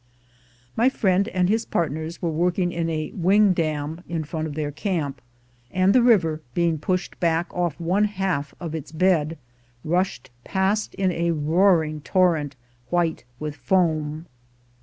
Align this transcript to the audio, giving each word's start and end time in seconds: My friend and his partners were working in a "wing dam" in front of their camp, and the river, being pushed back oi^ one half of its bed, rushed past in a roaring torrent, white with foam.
My 0.75 0.89
friend 0.89 1.27
and 1.27 1.47
his 1.47 1.63
partners 1.63 2.23
were 2.23 2.31
working 2.31 2.71
in 2.71 2.89
a 2.89 3.11
"wing 3.11 3.53
dam" 3.53 4.01
in 4.09 4.23
front 4.23 4.47
of 4.47 4.55
their 4.55 4.71
camp, 4.71 5.21
and 5.69 5.93
the 5.93 6.01
river, 6.01 6.41
being 6.55 6.79
pushed 6.79 7.19
back 7.19 7.49
oi^ 7.49 7.71
one 7.79 8.05
half 8.05 8.55
of 8.59 8.73
its 8.73 8.91
bed, 8.91 9.37
rushed 9.83 10.31
past 10.43 10.95
in 10.95 11.11
a 11.11 11.29
roaring 11.33 12.01
torrent, 12.01 12.55
white 12.89 13.25
with 13.39 13.55
foam. 13.55 14.25